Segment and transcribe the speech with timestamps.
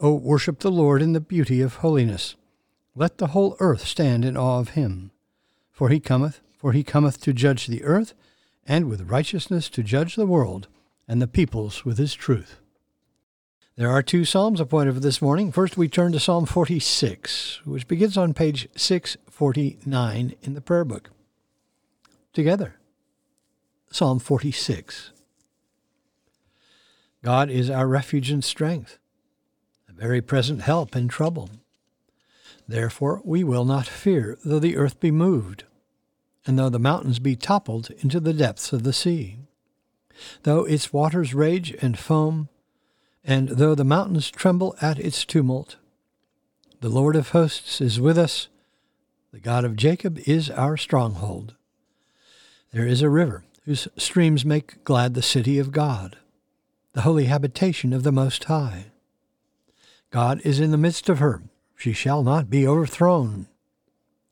[0.00, 2.34] O worship the Lord in the beauty of holiness.
[2.94, 5.10] Let the whole earth stand in awe of him.
[5.70, 8.14] For he cometh, for he cometh to judge the earth,
[8.66, 10.68] and with righteousness to judge the world,
[11.08, 12.58] and the peoples with his truth.
[13.76, 15.50] There are two psalms appointed for this morning.
[15.50, 21.10] First, we turn to Psalm 46, which begins on page 649 in the prayer book.
[22.34, 22.76] Together,
[23.90, 25.12] Psalm 46.
[27.24, 28.98] God is our refuge and strength
[30.02, 31.48] very present help in trouble.
[32.66, 35.62] Therefore we will not fear, though the earth be moved,
[36.44, 39.38] and though the mountains be toppled into the depths of the sea,
[40.42, 42.48] though its waters rage and foam,
[43.22, 45.76] and though the mountains tremble at its tumult.
[46.80, 48.48] The Lord of hosts is with us,
[49.32, 51.54] the God of Jacob is our stronghold.
[52.72, 56.18] There is a river whose streams make glad the city of God,
[56.92, 58.86] the holy habitation of the Most High.
[60.12, 61.42] God is in the midst of her.
[61.74, 63.48] She shall not be overthrown.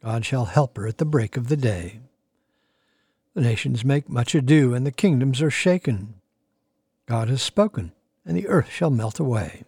[0.00, 1.98] God shall help her at the break of the day.
[3.34, 6.14] The nations make much ado, and the kingdoms are shaken.
[7.06, 7.90] God has spoken,
[8.24, 9.64] and the earth shall melt away.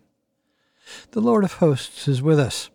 [1.10, 2.70] The Lord of hosts is with us.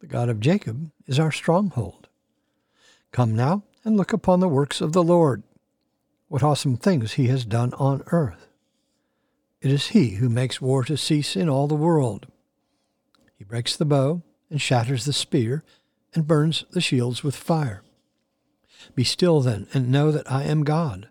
[0.00, 2.08] The God of Jacob is our stronghold.
[3.12, 5.44] Come now and look upon the works of the Lord,
[6.26, 8.48] what awesome things he has done on earth.
[9.62, 12.26] It is he who makes war to cease in all the world.
[13.40, 14.20] He breaks the bow
[14.50, 15.64] and shatters the spear
[16.12, 17.82] and burns the shields with fire.
[18.94, 21.08] Be still then and know that I am God.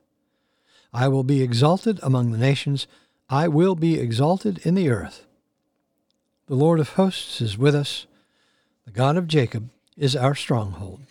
[0.93, 2.85] I will be exalted among the nations.
[3.31, 5.25] I will be exalted in the earth.
[6.45, 8.05] The Lord of hosts is with us.
[8.85, 11.01] The God of Jacob is our stronghold.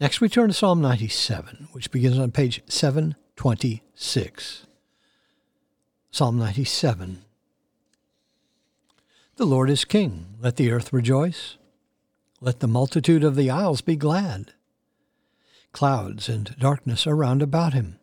[0.00, 4.66] Next, we turn to Psalm 97, which begins on page 726.
[6.10, 7.22] Psalm 97.
[9.36, 10.26] The Lord is king.
[10.40, 11.56] Let the earth rejoice.
[12.42, 14.52] Let the multitude of the isles be glad.
[15.72, 17.98] Clouds and darkness are round about him.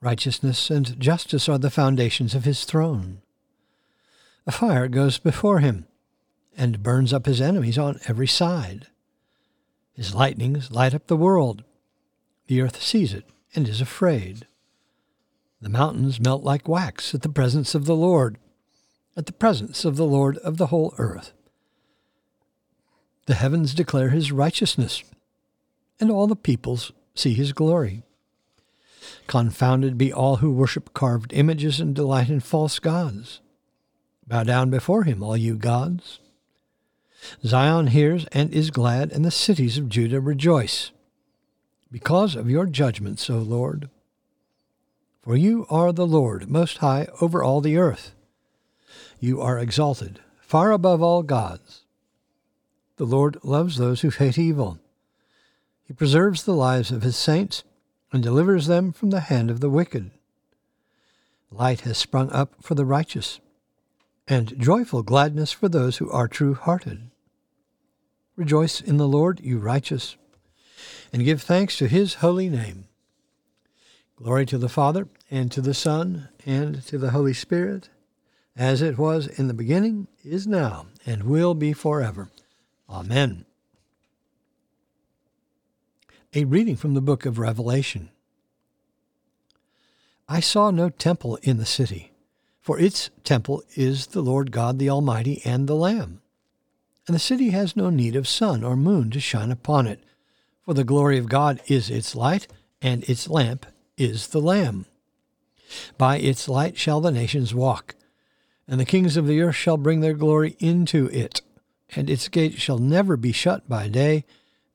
[0.00, 3.22] Righteousness and justice are the foundations of his throne.
[4.44, 5.86] A fire goes before him
[6.56, 8.88] and burns up his enemies on every side.
[9.92, 11.62] His lightnings light up the world.
[12.48, 14.48] The earth sees it and is afraid.
[15.60, 18.38] The mountains melt like wax at the presence of the Lord
[19.16, 21.32] at the presence of the Lord of the whole earth.
[23.26, 25.04] The heavens declare his righteousness,
[26.00, 28.02] and all the peoples see his glory.
[29.26, 33.40] Confounded be all who worship carved images and delight in false gods.
[34.26, 36.18] Bow down before him, all you gods.
[37.44, 40.90] Zion hears and is glad, and the cities of Judah rejoice,
[41.90, 43.88] because of your judgments, O Lord.
[45.20, 48.12] For you are the Lord, most high over all the earth.
[49.22, 51.82] You are exalted, far above all gods.
[52.96, 54.80] The Lord loves those who hate evil.
[55.84, 57.62] He preserves the lives of his saints
[58.12, 60.10] and delivers them from the hand of the wicked.
[61.52, 63.38] Light has sprung up for the righteous,
[64.26, 67.08] and joyful gladness for those who are true hearted.
[68.34, 70.16] Rejoice in the Lord, you righteous,
[71.12, 72.86] and give thanks to his holy name.
[74.16, 77.88] Glory to the Father, and to the Son, and to the Holy Spirit
[78.56, 82.30] as it was in the beginning, is now, and will be forever.
[82.88, 83.46] Amen.
[86.34, 88.10] A reading from the book of Revelation.
[90.28, 92.12] I saw no temple in the city,
[92.60, 96.20] for its temple is the Lord God the Almighty and the Lamb.
[97.06, 100.02] And the city has no need of sun or moon to shine upon it,
[100.64, 102.46] for the glory of God is its light,
[102.80, 103.66] and its lamp
[103.96, 104.86] is the Lamb.
[105.98, 107.94] By its light shall the nations walk,
[108.68, 111.42] and the kings of the earth shall bring their glory into it,
[111.94, 114.24] and its gates shall never be shut by day,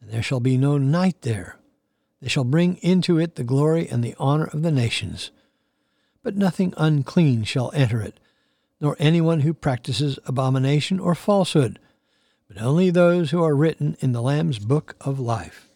[0.01, 1.57] and there shall be no night there.
[2.21, 5.31] They shall bring into it the glory and the honor of the nations.
[6.23, 8.19] But nothing unclean shall enter it,
[8.81, 11.79] nor anyone who practices abomination or falsehood,
[12.47, 15.67] but only those who are written in the Lamb's book of life.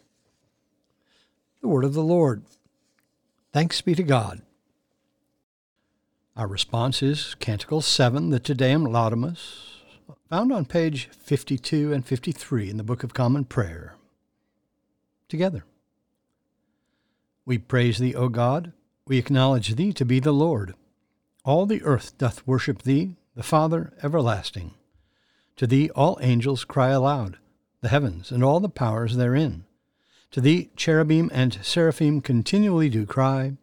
[1.61, 2.43] The word of the Lord.
[3.53, 4.41] Thanks be to God.
[6.37, 9.81] Our response is Canticle 7, the Te Deum Laudamus,
[10.29, 13.95] found on page 52 and 53 in the Book of Common Prayer.
[15.27, 15.65] Together.
[17.45, 18.71] We praise thee, O God.
[19.05, 20.73] We acknowledge thee to be the Lord.
[21.43, 24.73] All the earth doth worship thee, the Father everlasting.
[25.57, 27.39] To thee all angels cry aloud,
[27.81, 29.65] the heavens and all the powers therein.
[30.31, 33.57] To thee cherubim and seraphim continually do cry,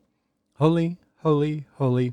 [0.57, 2.13] Holy, holy, holy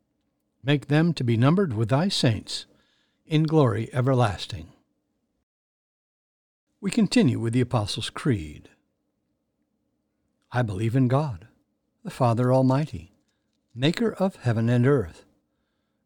[0.63, 2.65] Make them to be numbered with thy saints
[3.25, 4.67] in glory everlasting.
[6.79, 8.69] We continue with the Apostles' Creed.
[10.51, 11.47] I believe in God,
[12.03, 13.11] the Father Almighty,
[13.73, 15.23] maker of heaven and earth,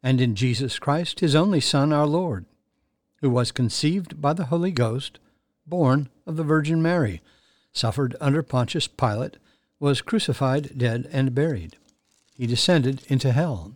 [0.04, 2.46] and in Jesus Christ, his only Son, our Lord,
[3.22, 5.19] who was conceived by the Holy Ghost,
[5.66, 7.22] born of the Virgin Mary,
[7.74, 9.38] suffered under Pontius Pilate,
[9.80, 11.75] was crucified, dead, and buried.
[12.36, 13.75] He descended into hell.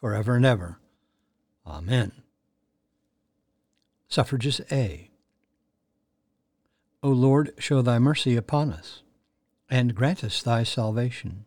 [0.00, 0.78] forever and ever.
[1.66, 2.12] Amen.
[4.08, 5.10] Suffrages A.
[7.02, 9.02] O Lord, show thy mercy upon us,
[9.70, 11.44] and grant us thy salvation.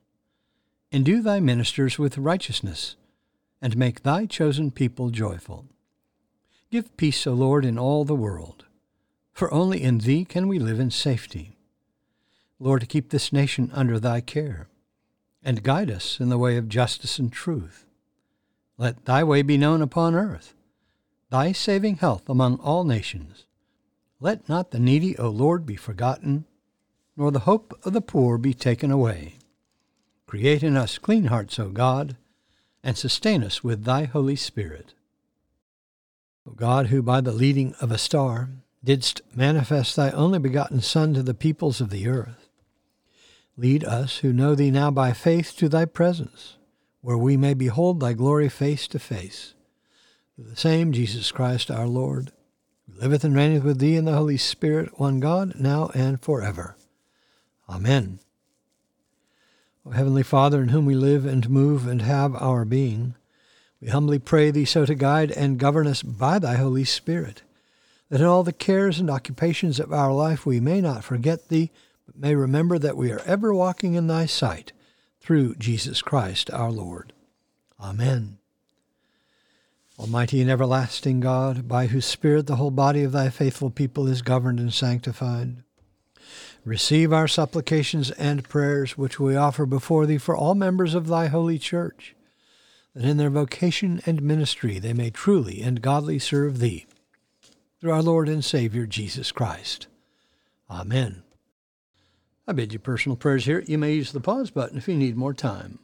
[0.92, 2.96] Endue thy ministers with righteousness,
[3.62, 5.66] and make thy chosen people joyful.
[6.72, 8.66] Give peace, O Lord, in all the world,
[9.32, 11.58] for only in thee can we live in safety.
[12.60, 14.68] Lord, keep this nation under thy care,
[15.44, 17.86] and guide us in the way of justice and truth
[18.84, 20.54] let thy way be known upon earth,
[21.30, 23.46] thy saving health among all nations.
[24.20, 26.44] Let not the needy, O Lord, be forgotten,
[27.16, 29.36] nor the hope of the poor be taken away.
[30.28, 32.18] Create in us clean hearts, O God,
[32.84, 34.94] and sustain us with thy Holy Spirit.
[36.46, 38.50] O God, who by the leading of a star
[38.84, 42.50] didst manifest thy only begotten Son to the peoples of the earth,
[43.56, 46.58] lead us who know thee now by faith to thy presence
[47.04, 49.54] where we may behold thy glory face to face.
[50.38, 52.32] The same Jesus Christ our Lord,
[52.88, 56.78] who liveth and reigneth with thee in the Holy Spirit, one God, now and forever.
[57.70, 58.20] Amen.
[59.86, 63.16] O Heavenly Father, in whom we live and move and have our being,
[63.82, 67.42] we humbly pray Thee so to guide and govern us by Thy Holy Spirit,
[68.10, 71.70] that in all the cares and occupations of our life we may not forget Thee,
[72.06, 74.72] but may remember that we are ever walking in Thy sight,
[75.24, 77.14] through Jesus Christ our Lord.
[77.80, 78.38] Amen.
[79.98, 84.22] Almighty and everlasting God, by whose Spirit the whole body of Thy faithful people is
[84.22, 85.64] governed and sanctified,
[86.66, 91.28] Receive our supplications and prayers, which we offer before Thee for all members of Thy
[91.28, 92.16] holy church,
[92.96, 96.86] that in their vocation and ministry they may truly and godly serve Thee.
[97.80, 99.88] Through our Lord and Savior, Jesus Christ.
[100.70, 101.24] Amen.
[102.48, 103.64] I bid you personal prayers here.
[103.68, 105.80] You may use the pause button if you need more time.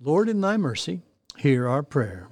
[0.00, 1.00] Lord, in Thy mercy,
[1.38, 2.28] hear our prayer.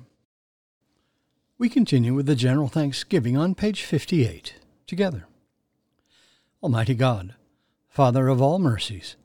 [1.59, 4.55] We continue with the general thanksgiving on page 58
[4.87, 5.27] together.
[6.63, 7.35] Almighty God,
[7.89, 9.17] Father of all mercies,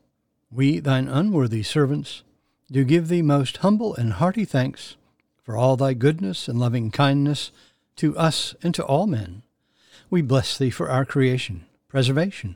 [0.52, 2.24] we, thine unworthy servants,
[2.72, 4.96] do give thee most humble and hearty thanks
[5.44, 7.52] for all thy goodness and loving kindness
[7.96, 9.44] to us and to all men.
[10.10, 12.56] We bless thee for our creation, preservation,